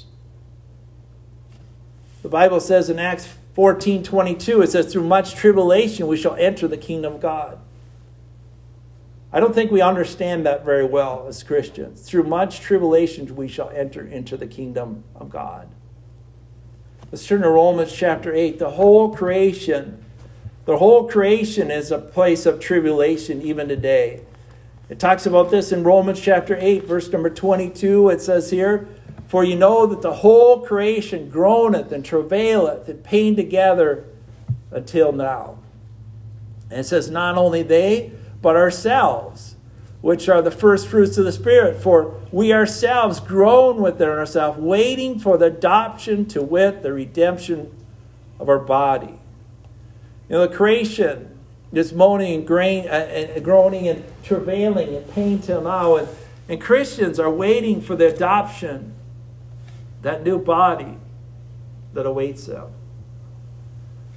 [2.22, 6.66] The Bible says in Acts 14 22, it says, Through much tribulation we shall enter
[6.66, 7.58] the kingdom of God.
[9.32, 12.02] I don't think we understand that very well as Christians.
[12.02, 15.68] Through much tribulation we shall enter into the kingdom of God.
[17.12, 18.58] Let's turn to Romans chapter 8.
[18.58, 20.04] The whole creation,
[20.64, 24.22] the whole creation is a place of tribulation even today.
[24.88, 28.08] It talks about this in Romans chapter 8, verse number 22.
[28.08, 28.88] It says here,
[29.28, 34.06] for you know that the whole creation groaneth and travaileth and pain together
[34.70, 35.58] until now.
[36.70, 39.56] And it says, Not only they, but ourselves,
[40.00, 41.82] which are the first fruits of the Spirit.
[41.82, 47.70] For we ourselves groan within ourselves, waiting for the adoption to wit, the redemption
[48.40, 49.18] of our body.
[50.30, 51.38] You know, the creation
[51.70, 55.96] is moaning and, grain, uh, and groaning and travailing and pain till now.
[55.96, 56.08] And,
[56.48, 58.94] and Christians are waiting for the adoption
[60.02, 60.96] that new body
[61.94, 62.70] that awaits them.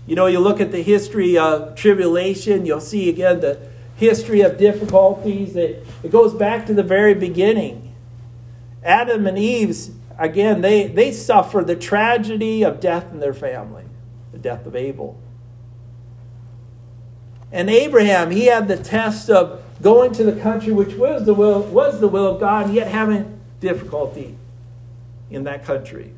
[0.07, 4.57] You know, you look at the history of tribulation, you'll see again the history of
[4.57, 5.55] difficulties.
[5.55, 7.93] It, it goes back to the very beginning.
[8.83, 13.85] Adam and Eve's, again, they, they suffer the tragedy of death in their family,
[14.31, 15.19] the death of Abel.
[17.51, 21.61] And Abraham, he had the test of going to the country which was the will,
[21.61, 24.35] was the will of God, and yet having difficulty
[25.31, 26.13] in that country.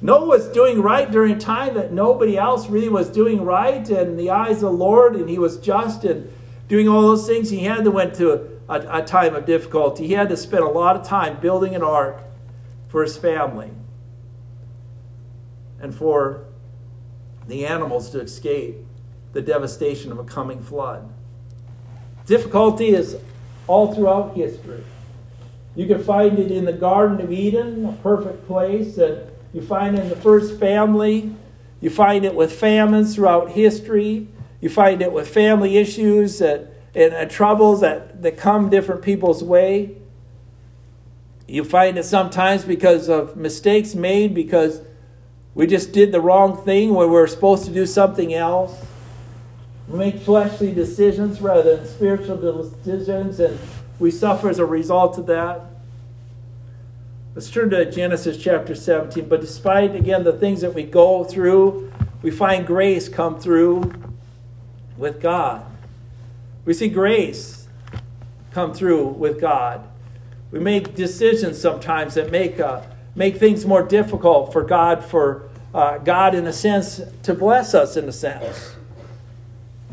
[0.00, 4.16] Noah was doing right during a time that nobody else really was doing right in
[4.16, 6.32] the eyes of the Lord, and he was just and
[6.68, 7.50] doing all those things.
[7.50, 8.32] He had to went to
[8.68, 10.06] a, a time of difficulty.
[10.06, 12.22] He had to spend a lot of time building an ark
[12.88, 13.70] for his family
[15.80, 16.44] and for
[17.46, 18.76] the animals to escape
[19.32, 21.08] the devastation of a coming flood.
[22.26, 23.16] Difficulty is
[23.66, 24.84] all throughout history.
[25.76, 29.98] You can find it in the Garden of Eden, a perfect place, and you find
[29.98, 31.34] in the first family.
[31.82, 34.28] You find it with famines throughout history.
[34.62, 39.44] You find it with family issues that, and, and troubles that, that come different people's
[39.44, 39.96] way.
[41.46, 44.80] You find it sometimes because of mistakes made, because
[45.54, 48.82] we just did the wrong thing when we were supposed to do something else.
[49.88, 52.38] We make fleshly decisions rather than spiritual
[52.82, 53.58] decisions, and
[53.98, 55.62] we suffer as a result of that.
[57.34, 59.28] Let's turn to Genesis chapter 17.
[59.28, 63.92] But despite, again, the things that we go through, we find grace come through
[64.96, 65.64] with God.
[66.64, 67.68] We see grace
[68.52, 69.86] come through with God.
[70.50, 72.82] We make decisions sometimes that make, uh,
[73.14, 77.96] make things more difficult for God, for uh, God, in a sense, to bless us,
[77.96, 78.76] in a sense.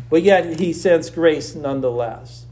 [0.09, 2.42] But yet, He sends grace nonetheless.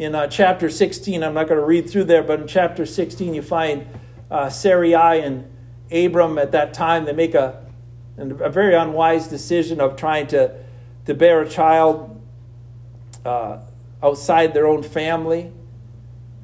[0.00, 3.34] In uh, chapter 16, I'm not going to read through there, but in chapter 16,
[3.34, 3.86] you find
[4.30, 5.44] uh, Sarai and
[5.92, 7.04] Abram at that time.
[7.04, 7.62] They make a,
[8.16, 10.54] a very unwise decision of trying to,
[11.04, 12.18] to bear a child
[13.26, 13.58] uh,
[14.02, 15.52] outside their own family.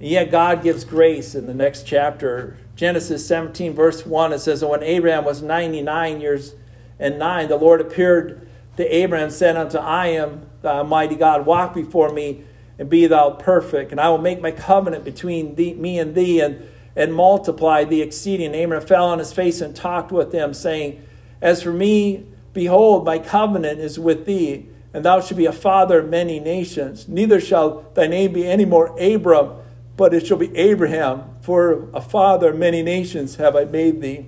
[0.00, 2.58] And yet God gives grace in the next chapter.
[2.74, 6.54] Genesis 17, verse 1, it says, And when Abraham was 99 years
[6.98, 11.46] and 9, the Lord appeared to Abraham and said unto I am the Almighty God,
[11.46, 12.44] walk before me
[12.78, 13.90] and be thou perfect.
[13.90, 18.02] And I will make my covenant between thee, me and thee and, and multiply thee
[18.02, 18.46] exceeding.
[18.46, 21.02] And Abraham fell on his face and talked with them, saying,
[21.40, 26.00] As for me, behold, my covenant is with thee, and thou shalt be a father
[26.00, 27.08] of many nations.
[27.08, 29.62] Neither shall thy name be any more Abram
[29.96, 34.26] but it shall be Abraham, for a father of many nations have I made thee.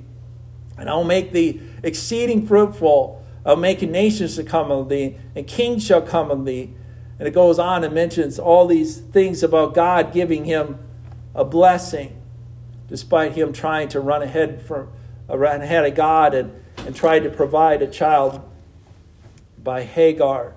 [0.79, 3.25] And I'll make thee exceeding fruitful.
[3.45, 6.75] I'll make nations to come of thee, and kings shall come of thee.
[7.19, 10.79] And it goes on and mentions all these things about God giving him
[11.35, 12.21] a blessing,
[12.89, 14.91] despite him trying to run ahead from
[15.29, 18.41] run ahead of God and, and try to provide a child
[19.63, 20.55] by Hagar.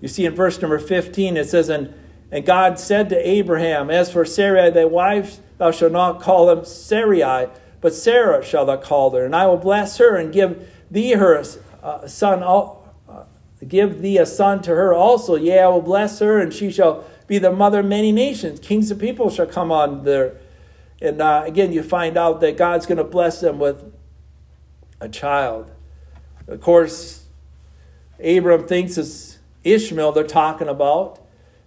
[0.00, 1.94] You see in verse number 15, it says, And
[2.34, 6.64] and God said to Abraham, As for Sarai thy wife, thou shalt not call him
[6.64, 7.46] Sarai,
[7.80, 9.24] but Sarah shall thou call her.
[9.24, 11.44] And I will bless her and give thee her
[11.80, 12.70] uh, son, uh,
[13.64, 15.36] give thee a son to her also.
[15.36, 18.60] Yea, I will bless her, and she shall be the mother of many nations.
[18.60, 20.36] Kings of people shall come on there.
[21.00, 23.92] And uh, again, you find out that God's going to bless them with
[25.00, 25.70] a child.
[26.46, 27.26] Of course,
[28.22, 31.20] Abram thinks it's Ishmael they're talking about.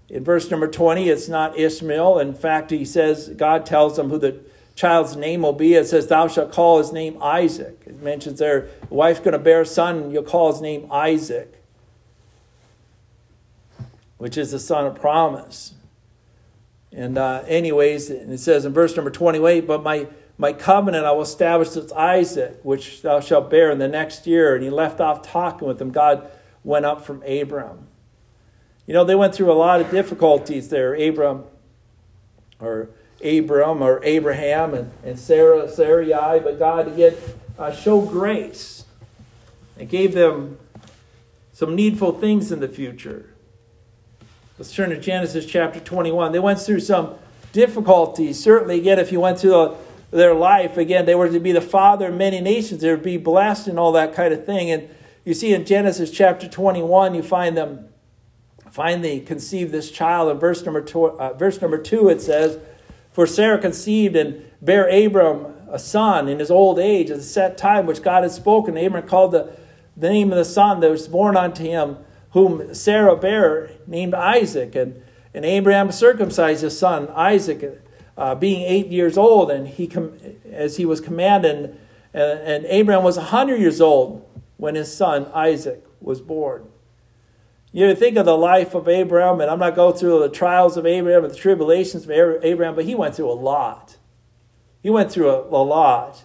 [0.10, 2.20] In verse number 20, it's not Ishmael.
[2.20, 4.40] In fact, he says, God tells him who the
[4.76, 5.74] child's name will be.
[5.74, 7.82] It says, Thou shalt call his name Isaac.
[7.86, 10.88] It mentions there, the wife's going to bear a son, and you'll call his name
[10.92, 11.57] Isaac,
[14.18, 15.74] which is the son of promise.
[16.92, 21.12] And, uh, anyways, and it says in verse number 28, But my, my covenant I
[21.12, 24.56] will establish with Isaac, which thou shalt bear in the next year.
[24.56, 25.92] And he left off talking with them.
[25.92, 26.30] God
[26.64, 27.88] went up from Abram.
[28.86, 30.96] You know, they went through a lot of difficulties there.
[30.96, 31.44] Abram,
[32.60, 32.90] or
[33.24, 37.16] Abram, or Abraham, and, and Sarah, Sarai, but God again
[37.60, 38.86] uh, showed grace
[39.78, 40.58] and gave them
[41.52, 43.34] some needful things in the future.
[44.58, 46.32] Let's turn to Genesis chapter 21.
[46.32, 47.14] They went through some
[47.54, 48.42] difficulties.
[48.44, 49.78] Certainly, again, if you went through
[50.10, 52.82] their life, again, they were to be the father of many nations.
[52.82, 54.72] They would be blessed and all that kind of thing.
[54.72, 54.90] And
[55.24, 57.90] you see in Genesis chapter 21, you find them
[58.72, 60.32] finally conceived this child.
[60.32, 62.58] In verse number two, uh, verse number two, it says,
[63.12, 67.60] "For Sarah conceived and bare Abram a son in his old age at the set
[67.60, 68.76] time which God had spoken.
[68.76, 69.52] Abram called the,
[69.96, 71.98] the name of the son that was born unto him,
[72.32, 74.76] whom Sarah bare, named Isaac.
[74.76, 75.02] And,
[75.34, 77.82] and Abraham circumcised his son Isaac,
[78.18, 80.18] uh, being eight years old, and he com-
[80.52, 81.78] as he was commanded.
[82.14, 86.68] And, and Abraham was a hundred years old when his son Isaac was born.
[87.74, 90.86] You think of the life of Abraham, and I'm not going through the trials of
[90.86, 93.98] Abraham and the tribulations of Abraham, but he went through a lot.
[94.82, 96.24] He went through a, a lot.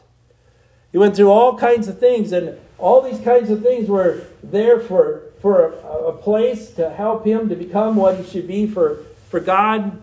[0.93, 4.79] He went through all kinds of things, and all these kinds of things were there
[4.79, 9.05] for, for a, a place to help him to become what he should be for,
[9.29, 10.01] for God.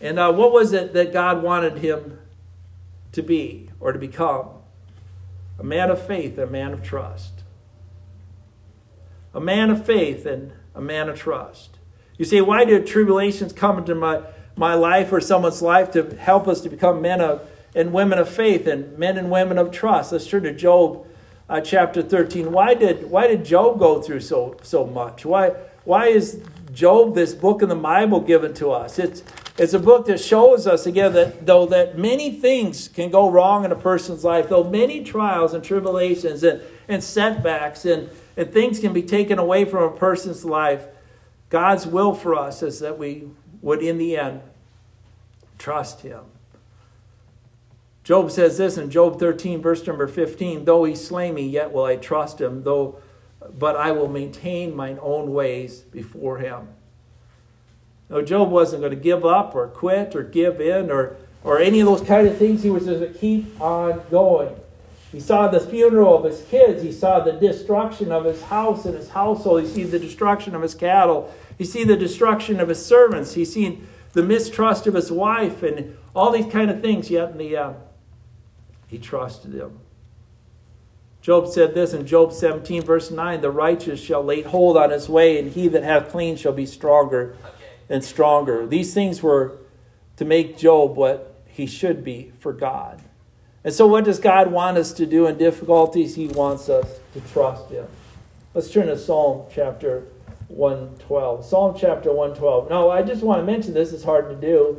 [0.00, 2.18] And uh, what was it that God wanted him
[3.12, 4.48] to be or to become?
[5.60, 7.40] A man of faith, a man of trust
[9.34, 11.78] a man of faith and a man of trust.
[12.16, 14.22] You say, why do tribulations come into my,
[14.56, 18.28] my life or someone's life to help us to become men of and women of
[18.28, 20.12] faith and men and women of trust?
[20.12, 21.06] Let's turn to Job
[21.50, 22.50] uh, chapter 13.
[22.52, 25.26] Why did, why did Job go through so, so much?
[25.26, 25.50] Why,
[25.84, 26.42] why is
[26.72, 28.98] Job, this book in the Bible given to us.
[28.98, 29.24] It's,
[29.58, 33.64] it's a book that shows us again that though that many things can go wrong
[33.64, 38.78] in a person's life, though many trials and tribulations and, and setbacks and, and things
[38.78, 40.86] can be taken away from a person's life,
[41.48, 43.28] God's will for us is that we
[43.60, 44.42] would, in the end,
[45.58, 46.24] trust Him.
[48.10, 51.84] Job says this in Job 13, verse number 15 Though he slay me, yet will
[51.84, 52.98] I trust him, though,
[53.56, 56.70] but I will maintain mine own ways before him.
[58.08, 61.78] No, Job wasn't going to give up or quit or give in or, or any
[61.78, 62.64] of those kind of things.
[62.64, 64.56] He was just going to keep on going.
[65.12, 66.82] He saw the funeral of his kids.
[66.82, 69.62] He saw the destruction of his house and his household.
[69.62, 71.32] He see the destruction of his cattle.
[71.56, 73.34] He see the destruction of his servants.
[73.34, 77.08] He seen the mistrust of his wife and all these kind of things.
[77.08, 77.72] Yet in the uh,
[78.90, 79.78] he trusted him.
[81.22, 85.08] Job said this in Job 17, verse 9 The righteous shall lay hold on his
[85.08, 87.36] way, and he that hath clean shall be stronger
[87.88, 88.66] and stronger.
[88.66, 89.58] These things were
[90.16, 93.02] to make Job what he should be for God.
[93.62, 96.14] And so, what does God want us to do in difficulties?
[96.14, 97.86] He wants us to trust Him.
[98.54, 100.06] Let's turn to Psalm chapter
[100.48, 101.44] 112.
[101.44, 102.70] Psalm chapter 112.
[102.70, 104.78] Now, I just want to mention this it's hard to do.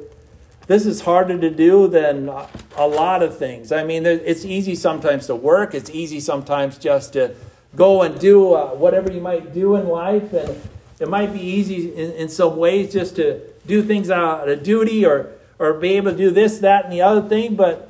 [0.68, 3.72] This is harder to do than a lot of things.
[3.72, 7.36] I mean, it's easy sometimes to work, it's easy sometimes just to
[7.76, 10.34] go and do uh, whatever you might do in life.
[10.34, 10.62] And
[10.99, 15.05] it might be easy in, in some ways just to do things out of duty
[15.05, 17.55] or, or be able to do this, that, and the other thing.
[17.55, 17.89] But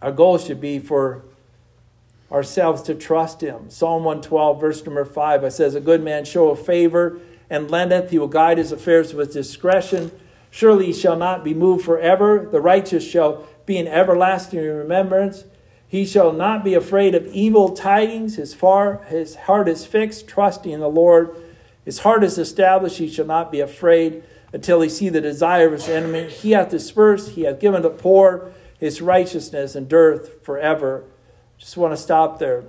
[0.00, 1.22] our goal should be for
[2.30, 3.70] ourselves to trust Him.
[3.70, 7.20] Psalm 112, verse number 5, it says, A good man showeth favor
[7.50, 10.10] and lendeth, he will guide his affairs with discretion.
[10.54, 12.48] Surely he shall not be moved forever.
[12.48, 15.46] The righteous shall be in everlasting remembrance.
[15.88, 18.36] He shall not be afraid of evil tidings.
[18.36, 21.34] His, far, his heart is fixed, trusting in the Lord.
[21.84, 22.98] His heart is established.
[22.98, 26.30] He shall not be afraid until he see the desire of his enemy.
[26.30, 27.30] He hath dispersed.
[27.30, 28.52] He hath given to poor.
[28.78, 31.02] His righteousness endureth forever.
[31.58, 32.62] Just want to stop there.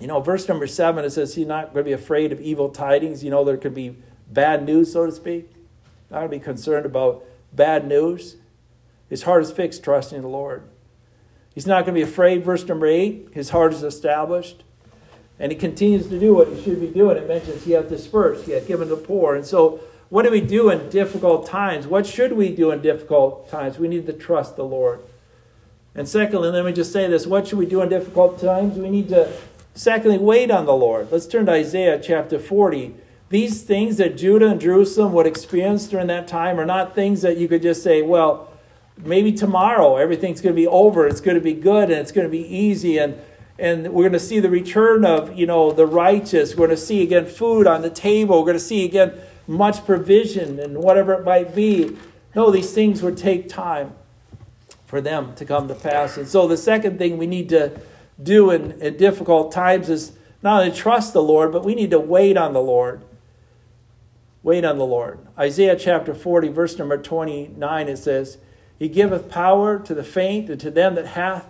[0.00, 2.70] You know, verse number seven, it says he's not going to be afraid of evil
[2.70, 3.22] tidings.
[3.22, 5.50] You know, there could be bad news, so to speak.
[6.10, 8.36] Not to be concerned about bad news.
[9.08, 10.62] His heart is fixed, trusting the Lord.
[11.54, 12.44] He's not going to be afraid.
[12.44, 14.62] Verse number eight, his heart is established.
[15.40, 17.16] And he continues to do what he should be doing.
[17.16, 19.34] It mentions he hath dispersed, he hath given to the poor.
[19.34, 21.86] And so, what do we do in difficult times?
[21.86, 23.78] What should we do in difficult times?
[23.78, 25.00] We need to trust the Lord.
[25.94, 28.78] And secondly, let me just say this what should we do in difficult times?
[28.78, 29.32] We need to,
[29.74, 31.12] secondly, wait on the Lord.
[31.12, 32.94] Let's turn to Isaiah chapter 40.
[33.30, 37.36] These things that Judah and Jerusalem would experience during that time are not things that
[37.36, 38.50] you could just say, well,
[38.96, 42.26] maybe tomorrow everything's going to be over, it's going to be good, and it's going
[42.26, 43.18] to be easy, and
[43.60, 46.52] and we're going to see the return of you know the righteous.
[46.52, 48.38] We're going to see again food on the table.
[48.38, 49.14] We're going to see again
[49.46, 51.96] much provision and whatever it might be.
[52.34, 53.94] No, these things would take time
[54.86, 56.16] for them to come to pass.
[56.16, 57.80] And so the second thing we need to
[58.22, 60.12] do in, in difficult times is
[60.42, 63.02] not only trust the Lord, but we need to wait on the Lord.
[64.42, 65.18] Wait on the Lord.
[65.38, 68.38] Isaiah chapter 40, verse number 29, it says,
[68.78, 71.46] He giveth power to the faint, and to them that hath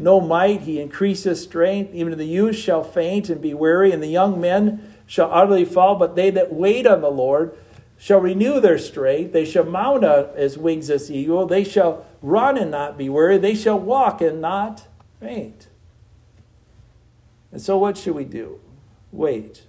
[0.00, 1.94] no might, He increaseth strength.
[1.94, 5.94] Even the youth shall faint and be weary, and the young men shall utterly fall.
[5.96, 7.54] But they that wait on the Lord
[7.98, 9.34] shall renew their strength.
[9.34, 11.44] They shall mount up as wings as eagle.
[11.44, 13.36] They shall run and not be weary.
[13.36, 14.86] They shall walk and not
[15.20, 15.68] faint.
[17.52, 18.58] And so, what should we do?
[19.12, 19.64] Wait.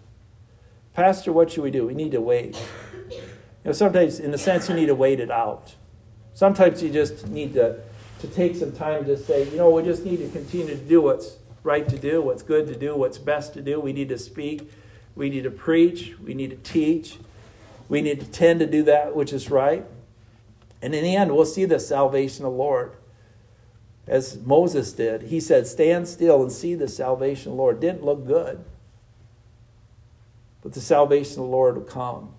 [0.94, 1.88] Pastor, what should we do?
[1.88, 2.62] We need to wait.
[3.10, 3.20] You
[3.66, 5.76] know, sometimes, in a sense, you need to wait it out.
[6.34, 7.80] Sometimes you just need to,
[8.20, 11.02] to take some time to say, you know, we just need to continue to do
[11.02, 13.80] what's right to do, what's good to do, what's best to do.
[13.80, 14.70] We need to speak.
[15.16, 16.16] We need to preach.
[16.20, 17.20] We need to teach.
[17.88, 19.86] We need to tend to do that which is right.
[20.82, 22.96] And in the end, we'll see the salvation of the Lord.
[24.08, 27.80] As Moses did, he said, Stand still and see the salvation of the Lord.
[27.80, 28.66] Didn't look good
[30.62, 32.34] but the salvation of the Lord will come.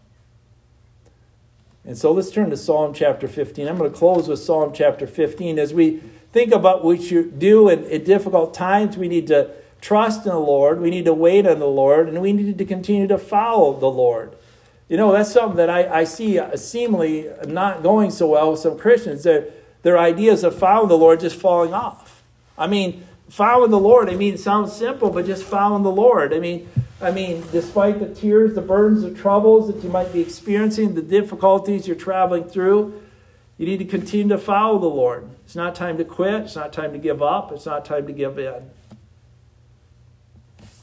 [1.84, 3.66] And so let's turn to Psalm chapter 15.
[3.66, 5.58] I'm going to close with Psalm chapter 15.
[5.58, 6.00] As we
[6.32, 9.50] think about what you do in, in difficult times, we need to
[9.80, 12.64] trust in the Lord, we need to wait on the Lord, and we need to
[12.64, 14.36] continue to follow the Lord.
[14.88, 18.78] You know, that's something that I, I see seemingly not going so well with some
[18.78, 19.24] Christians.
[19.24, 19.46] Their,
[19.82, 22.22] their ideas of following the Lord just falling off.
[22.56, 26.32] I mean, following the Lord, I mean, it sounds simple, but just following the Lord.
[26.32, 26.68] I mean,
[27.02, 31.02] I mean, despite the tears, the burdens, the troubles that you might be experiencing, the
[31.02, 33.02] difficulties you're traveling through,
[33.58, 35.28] you need to continue to follow the Lord.
[35.44, 36.42] It's not time to quit.
[36.42, 37.50] It's not time to give up.
[37.50, 38.70] It's not time to give in.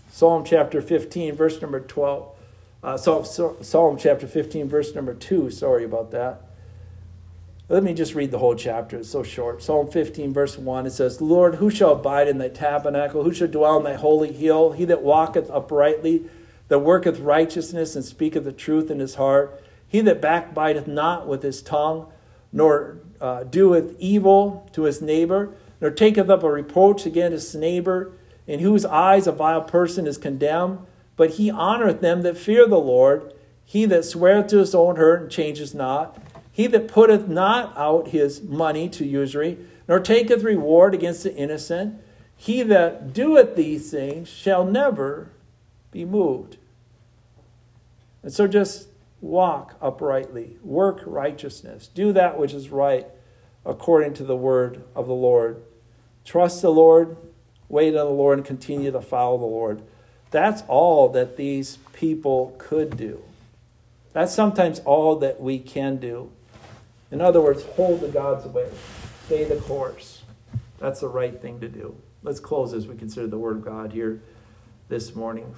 [0.10, 2.36] Psalm chapter 15, verse number 12.
[2.84, 5.50] Uh, so, Psalm chapter 15, verse number 2.
[5.50, 6.49] Sorry about that.
[7.72, 8.98] Let me just read the whole chapter.
[8.98, 9.62] It's so short.
[9.62, 10.88] Psalm 15, verse 1.
[10.88, 13.24] It says, Lord, who shall abide in thy tabernacle?
[13.24, 14.72] Who shall dwell in thy holy hill?
[14.72, 16.26] He that walketh uprightly,
[16.70, 19.64] that worketh righteousness, and speaketh the truth in his heart.
[19.88, 22.12] He that backbiteth not with his tongue,
[22.52, 28.14] nor uh, doeth evil to his neighbor, nor taketh up a reproach against his neighbor,
[28.48, 30.80] in whose eyes a vile person is condemned.
[31.16, 33.32] But he honoreth them that fear the Lord.
[33.64, 36.18] He that sweareth to his own hurt and changes not.
[36.60, 42.04] He that putteth not out his money to usury, nor taketh reward against the innocent.
[42.36, 45.30] He that doeth these things shall never
[45.90, 46.58] be moved.
[48.22, 48.90] And so just
[49.22, 53.08] walk uprightly, work righteousness, do that which is right
[53.66, 55.64] according to the word of the Lord.
[56.26, 57.16] Trust the Lord,
[57.70, 59.82] wait on the Lord, and continue to follow the Lord.
[60.30, 63.24] That's all that these people could do.
[64.12, 66.32] That's sometimes all that we can do.
[67.12, 68.70] In other words, hold the God's way,
[69.26, 70.24] stay the course.
[70.78, 71.96] That's the right thing to do.
[72.22, 74.22] Let's close as we consider the Word of God here
[74.90, 75.56] this morning.